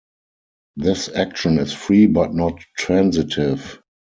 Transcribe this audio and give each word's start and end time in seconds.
This 0.77 1.09
action 1.09 1.59
is 1.59 1.73
free 1.73 2.07
but 2.07 2.33
not 2.33 2.59
transitive. 2.75 3.83